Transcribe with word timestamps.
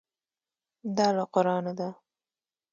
دا 0.97 1.07
له 1.17 1.25
قرانه 1.33 1.73
ده. 1.79 1.89